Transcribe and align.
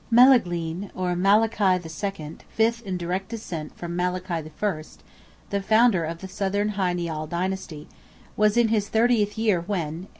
Melaghlin, 0.11 0.89
or 0.95 1.15
Malachy 1.15 1.79
II., 1.79 2.37
fifth 2.49 2.81
in 2.87 2.97
direct 2.97 3.29
descent 3.29 3.77
from 3.77 3.95
Malachy 3.95 4.49
I. 4.61 4.83
(the 5.51 5.61
founder 5.61 6.05
of 6.05 6.21
the 6.21 6.27
Southern 6.27 6.69
Hy 6.69 6.93
Nial 6.93 7.27
dynasty), 7.27 7.87
was 8.35 8.57
in 8.57 8.69
his 8.69 8.89
thirtieth 8.89 9.37
year 9.37 9.61
when 9.61 10.05
(A. 10.05 10.07